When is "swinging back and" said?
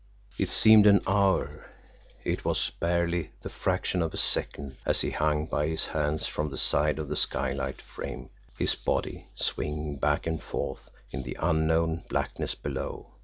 9.35-10.41